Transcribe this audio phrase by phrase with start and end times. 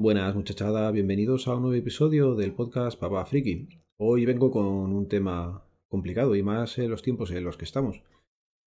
[0.00, 3.68] Buenas muchachada, bienvenidos a un nuevo episodio del podcast Papá Friki.
[3.96, 8.00] Hoy vengo con un tema complicado y más en los tiempos en los que estamos.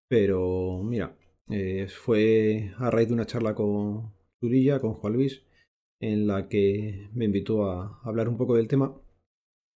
[0.09, 1.15] Pero mira,
[1.49, 5.45] eh, fue a raíz de una charla con Zurilla, con Juan Luis,
[6.01, 8.93] en la que me invitó a hablar un poco del tema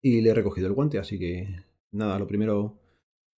[0.01, 2.79] y le he recogido el guante, así que nada, lo primero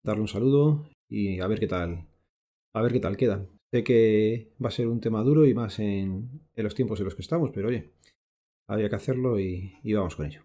[0.03, 2.05] darle un saludo y a ver qué tal,
[2.75, 3.43] a ver qué tal queda.
[3.71, 7.05] Sé que va a ser un tema duro y más en, en los tiempos en
[7.05, 7.91] los que estamos, pero oye,
[8.67, 10.41] había que hacerlo y, vamos con ello.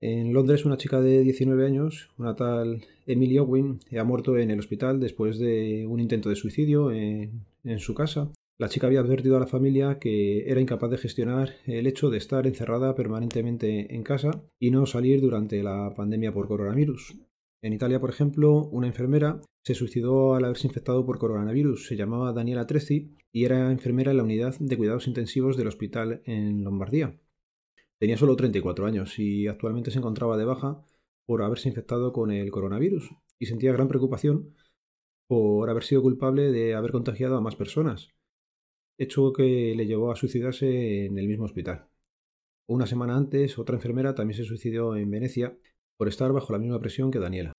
[0.00, 4.60] En Londres, una chica de 19 años, una tal Emily Owen, ha muerto en el
[4.60, 7.44] hospital después de un intento de suicidio en,
[7.78, 8.30] su casa.
[8.58, 12.18] La chica había advertido a la familia que era incapaz de gestionar el hecho de
[12.18, 17.16] estar encerrada permanentemente en casa y no salir durante la pandemia por coronavirus.
[17.60, 21.88] En Italia, por ejemplo, una enfermera se suicidó al haberse infectado por coronavirus.
[21.88, 26.22] Se llamaba Daniela Treci y era enfermera en la unidad de cuidados intensivos del hospital
[26.24, 27.18] en Lombardía.
[27.98, 30.84] Tenía solo 34 años y actualmente se encontraba de baja
[31.26, 34.54] por haberse infectado con el coronavirus y sentía gran preocupación
[35.26, 38.08] por haber sido culpable de haber contagiado a más personas,
[38.98, 41.88] hecho que le llevó a suicidarse en el mismo hospital.
[42.66, 45.58] Una semana antes, otra enfermera también se suicidó en Venecia
[45.98, 47.52] por estar bajo la misma presión que Daniela.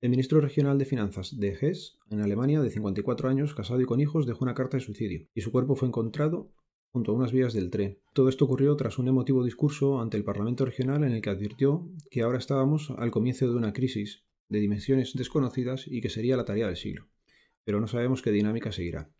[0.00, 4.00] El ministro regional de finanzas de Hesse, en Alemania, de 54 años, casado y con
[4.00, 6.52] hijos, dejó una carta de suicidio, y su cuerpo fue encontrado
[6.92, 7.98] junto a unas vías del tren.
[8.12, 11.90] Todo esto ocurrió tras un emotivo discurso ante el Parlamento regional en el que advirtió
[12.10, 16.44] que ahora estábamos al comienzo de una crisis de dimensiones desconocidas y que sería la
[16.44, 17.08] tarea del siglo.
[17.64, 19.10] Pero no sabemos qué dinámica seguirá.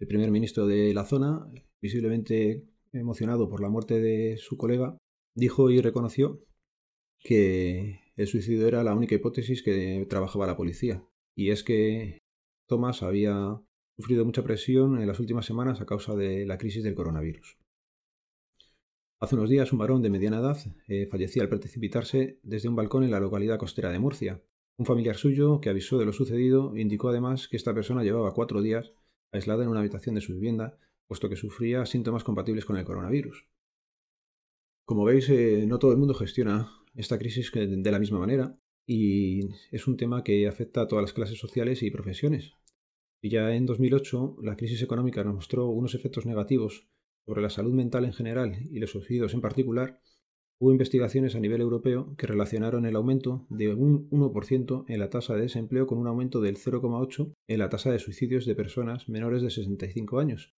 [0.00, 1.46] El primer ministro de la zona,
[1.80, 4.96] visiblemente emocionado por la muerte de su colega,
[5.34, 6.44] dijo y reconoció
[7.20, 11.04] que el suicidio era la única hipótesis que trabajaba la policía.
[11.34, 12.18] Y es que
[12.66, 13.60] Thomas había
[13.96, 17.58] sufrido mucha presión en las últimas semanas a causa de la crisis del coronavirus.
[19.20, 23.04] Hace unos días un varón de mediana edad eh, fallecía al precipitarse desde un balcón
[23.04, 24.42] en la localidad costera de Murcia.
[24.76, 28.60] Un familiar suyo, que avisó de lo sucedido, indicó además que esta persona llevaba cuatro
[28.60, 28.92] días
[29.32, 33.46] aislada en una habitación de su vivienda, puesto que sufría síntomas compatibles con el coronavirus.
[34.86, 39.40] Como veis, eh, no todo el mundo gestiona esta crisis de la misma manera y
[39.70, 42.52] es un tema que afecta a todas las clases sociales y profesiones.
[43.22, 46.86] Y ya en 2008 la crisis económica nos mostró unos efectos negativos
[47.24, 50.02] sobre la salud mental en general y los suicidios en particular,
[50.60, 55.34] hubo investigaciones a nivel europeo que relacionaron el aumento de un 1% en la tasa
[55.34, 59.42] de desempleo con un aumento del 0,8% en la tasa de suicidios de personas menores
[59.42, 60.54] de 65 años.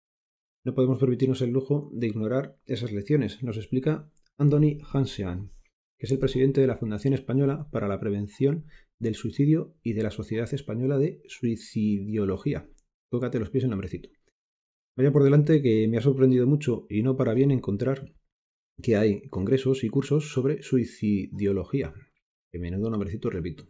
[0.64, 5.50] No podemos permitirnos el lujo de ignorar esas lecciones, nos explica Anthony Hansean,
[5.98, 8.66] que es el presidente de la Fundación Española para la Prevención
[8.98, 12.68] del Suicidio y de la Sociedad Española de Suicidiología.
[13.10, 14.10] Tócate los pies en nombrecito.
[14.96, 18.14] Vaya por delante que me ha sorprendido mucho y no para bien encontrar
[18.82, 21.94] que hay congresos y cursos sobre suicidiología.
[22.52, 23.66] Que menudo nombrecito, repito.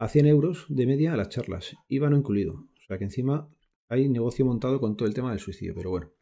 [0.00, 2.54] A 100 euros de media a las charlas, IVA no incluido.
[2.54, 3.48] O sea que encima
[3.88, 6.17] hay negocio montado con todo el tema del suicidio, pero bueno.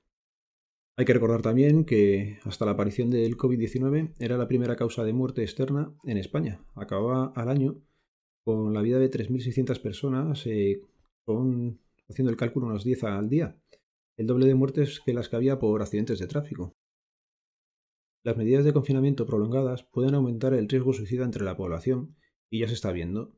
[0.99, 5.13] Hay que recordar también que hasta la aparición del COVID-19 era la primera causa de
[5.13, 6.65] muerte externa en España.
[6.75, 7.83] Acababa al año
[8.45, 10.81] con la vida de 3.600 personas, eh,
[12.09, 13.61] haciendo el cálculo unos 10 al día,
[14.17, 16.73] el doble de muertes que las que había por accidentes de tráfico.
[18.25, 22.17] Las medidas de confinamiento prolongadas pueden aumentar el riesgo suicida entre la población
[22.51, 23.33] y ya se está viendo.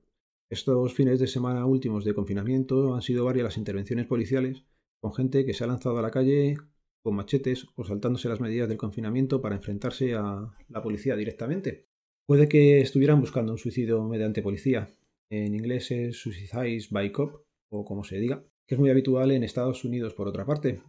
[0.48, 4.64] Estos fines de semana últimos de confinamiento han sido varias las intervenciones policiales
[5.00, 6.56] con gente que se ha lanzado a la calle
[7.02, 11.86] con machetes o saltándose las medidas del confinamiento para enfrentarse a la policía directamente.
[12.26, 14.88] Puede que estuvieran buscando un suicidio mediante policía.
[15.30, 19.44] En inglés es suicide by cop, o como se diga, que es muy habitual en
[19.44, 20.82] Estados Unidos por otra parte.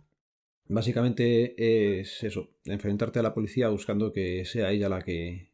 [0.67, 1.55] Básicamente
[2.01, 5.49] es eso, enfrentarte a la policía buscando que sea ella la que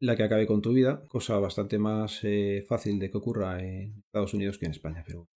[0.00, 4.02] la que acabe con tu vida, cosa bastante más eh, fácil de que ocurra en
[4.06, 5.02] Estados Unidos que en España.
[5.06, 5.28] Pero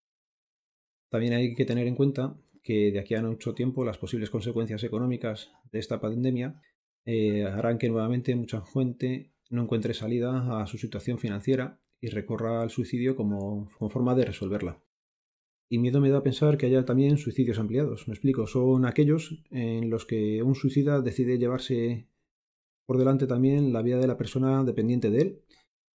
[1.10, 2.36] también hay que tener en cuenta
[2.68, 6.60] que de aquí a mucho tiempo las posibles consecuencias económicas de esta pandemia
[7.06, 12.60] eh, harán que nuevamente mucha gente no encuentre salida a su situación financiera y recorra
[12.60, 14.82] al suicidio como, forma de resolverla.
[15.70, 18.06] Y miedo me da pensar que haya también suicidios ampliados.
[18.06, 22.06] Me explico, son aquellos en los que un suicida decide llevarse
[22.84, 25.42] por delante también la vida de la persona dependiente de él,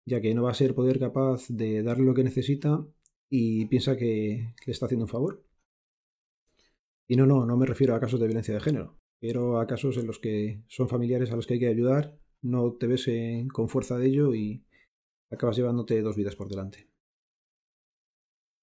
[0.06, 2.88] ya que no va a ser poder capaz de darle lo que necesita
[3.30, 5.51] y piensa que le está haciendo un favor.
[7.12, 9.98] Y no, no, no me refiero a casos de violencia de género, pero a casos
[9.98, 13.06] en los que son familiares a los que hay que ayudar, no te ves
[13.52, 14.66] con fuerza de ello y
[15.30, 16.88] acabas llevándote dos vidas por delante.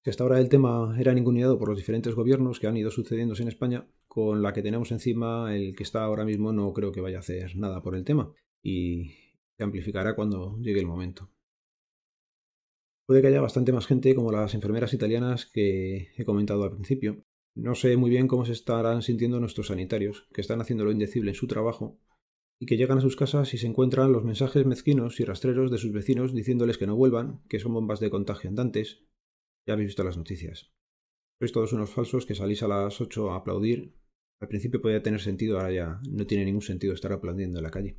[0.02, 3.42] Si hasta ahora el tema era ninguneado por los diferentes gobiernos que han ido sucediéndose
[3.42, 7.02] en España, con la que tenemos encima, el que está ahora mismo no creo que
[7.02, 9.10] vaya a hacer nada por el tema y
[9.58, 11.30] se amplificará cuando llegue el momento.
[13.06, 17.26] Puede que haya bastante más gente como las enfermeras italianas que he comentado al principio.
[17.58, 21.32] No sé muy bien cómo se estarán sintiendo nuestros sanitarios, que están haciendo lo indecible
[21.32, 21.98] en su trabajo
[22.60, 25.78] y que llegan a sus casas y se encuentran los mensajes mezquinos y rastreros de
[25.78, 29.02] sus vecinos diciéndoles que no vuelvan, que son bombas de contagio andantes.
[29.66, 30.70] Ya habéis visto las noticias.
[31.40, 33.92] Sois todos unos falsos que salís a las 8 a aplaudir.
[34.40, 37.72] Al principio podía tener sentido, ahora ya no tiene ningún sentido estar aplaudiendo en la
[37.72, 37.98] calle.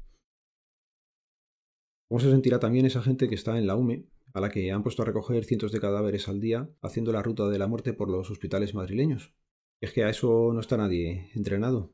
[2.07, 4.83] ¿Cómo se sentirá también esa gente que está en la UME, a la que han
[4.83, 8.09] puesto a recoger cientos de cadáveres al día, haciendo la ruta de la muerte por
[8.09, 9.33] los hospitales madrileños?
[9.81, 11.94] Es que a eso no está nadie entrenado.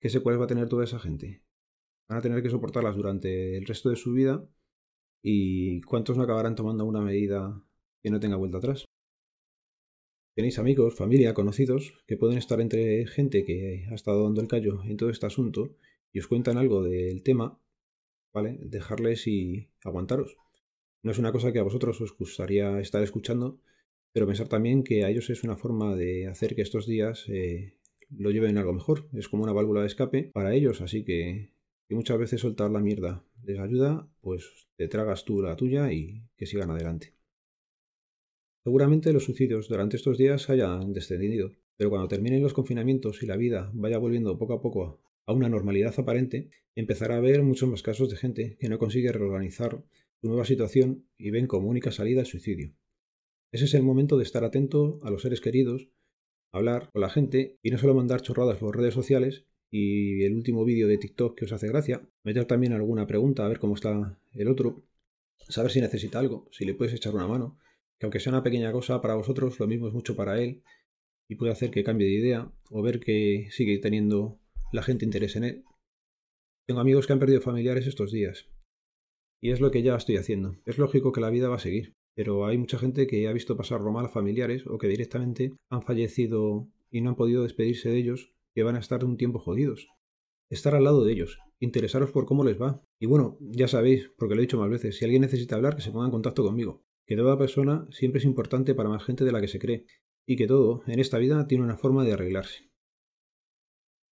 [0.00, 1.42] ¿Qué secuelas va a tener toda esa gente?
[2.08, 4.46] Van a tener que soportarlas durante el resto de su vida
[5.22, 7.62] y cuántos no acabarán tomando una medida
[8.02, 8.84] que no tenga vuelta atrás.
[10.34, 14.82] Tenéis amigos, familia, conocidos que pueden estar entre gente que ha estado dando el callo
[14.84, 15.76] en todo este asunto
[16.12, 17.58] y os cuentan algo del tema,
[18.34, 18.58] ¿vale?
[18.60, 20.36] Dejarles y aguantaros.
[21.02, 23.60] No es una cosa que a vosotros os gustaría estar escuchando,
[24.12, 27.78] pero pensar también que a ellos es una forma de hacer que estos días eh,
[28.10, 29.08] lo lleven algo mejor.
[29.14, 31.52] Es como una válvula de escape para ellos, así que
[31.88, 36.24] y muchas veces soltar la mierda les ayuda, pues te tragas tú la tuya y
[36.36, 37.14] que sigan adelante.
[38.64, 43.36] Seguramente los suicidios durante estos días hayan descendido, pero cuando terminen los confinamientos y la
[43.36, 47.82] vida vaya volviendo poco a poco a una normalidad aparente, empezará a haber muchos más
[47.82, 49.84] casos de gente que no consigue reorganizar
[50.20, 52.72] su nueva situación y ven como única salida el suicidio.
[53.52, 55.90] Ese es el momento de estar atento a los seres queridos,
[56.52, 60.64] hablar con la gente y no solo mandar chorradas por redes sociales y el último
[60.64, 64.18] vídeo de TikTok que os hace gracia, meter también alguna pregunta a ver cómo está
[64.32, 64.82] el otro,
[65.48, 67.58] saber si necesita algo, si le puedes echar una mano,
[67.98, 70.62] que aunque sea una pequeña cosa para vosotros, lo mismo es mucho para él
[71.28, 74.40] y puede hacer que cambie de idea o ver que sigue teniendo
[74.72, 75.64] la gente interés en él.
[76.66, 78.48] Tengo amigos que han perdido familiares estos días
[79.42, 80.56] y es lo que ya estoy haciendo.
[80.64, 83.56] Es lógico que la vida va a seguir, pero hay mucha gente que ha visto
[83.56, 87.98] pasar mal a familiares o que directamente han fallecido y no han podido despedirse de
[87.98, 89.88] ellos que van a estar un tiempo jodidos.
[90.50, 92.82] Estar al lado de ellos, interesaros por cómo les va.
[92.98, 95.82] Y bueno, ya sabéis, porque lo he dicho más veces, si alguien necesita hablar, que
[95.82, 96.84] se ponga en contacto conmigo.
[97.06, 99.86] Que toda persona siempre es importante para más gente de la que se cree,
[100.26, 102.70] y que todo en esta vida tiene una forma de arreglarse.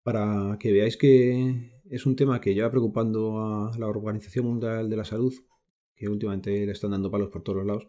[0.03, 4.97] Para que veáis que es un tema que lleva preocupando a la Organización Mundial de
[4.97, 5.33] la Salud,
[5.99, 7.87] que últimamente le están dando palos por todos los lados,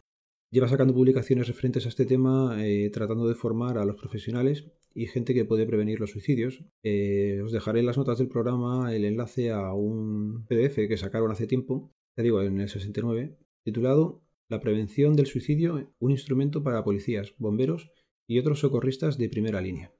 [0.50, 5.06] lleva sacando publicaciones referentes a este tema, eh, tratando de formar a los profesionales y
[5.06, 6.64] gente que puede prevenir los suicidios.
[6.82, 11.30] Eh, os dejaré en las notas del programa el enlace a un PDF que sacaron
[11.30, 16.82] hace tiempo, ya digo, en el 69, titulado La prevención del suicidio, un instrumento para
[16.82, 17.92] policías, bomberos
[18.26, 19.94] y otros socorristas de primera línea.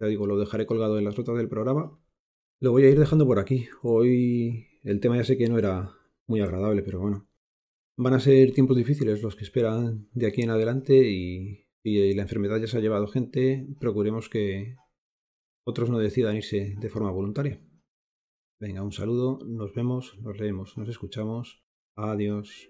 [0.00, 1.98] Ya digo, lo dejaré colgado en las notas del programa.
[2.60, 3.68] Lo voy a ir dejando por aquí.
[3.82, 5.94] Hoy el tema ya sé que no era
[6.26, 7.28] muy agradable, pero bueno.
[7.98, 12.22] Van a ser tiempos difíciles los que esperan de aquí en adelante y y la
[12.22, 14.74] enfermedad ya se ha llevado gente, procuremos que
[15.64, 17.62] otros no decidan irse de forma voluntaria.
[18.58, 21.62] Venga, un saludo, nos vemos, nos leemos, nos escuchamos.
[21.94, 22.68] Adiós.